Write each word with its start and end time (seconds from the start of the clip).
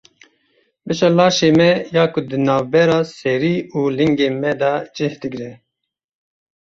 Beşa 0.85 1.09
laşê 1.17 1.49
me 1.57 1.71
ya 1.95 2.03
ku 2.13 2.21
di 2.29 2.37
navbera 2.47 2.99
serî 3.19 3.55
û 3.77 3.79
lingên 3.97 4.35
me 4.41 4.53
de 4.61 4.73
cih 4.95 5.13
digire. 5.21 5.51